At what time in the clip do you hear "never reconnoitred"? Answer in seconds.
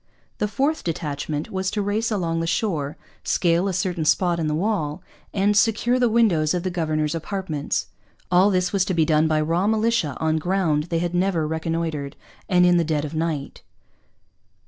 11.13-12.15